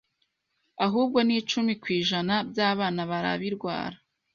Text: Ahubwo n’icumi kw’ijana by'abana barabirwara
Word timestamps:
Ahubwo 0.85 1.17
n’icumi 1.27 1.73
kw’ijana 1.81 2.35
by'abana 2.49 3.01
barabirwara 3.11 3.97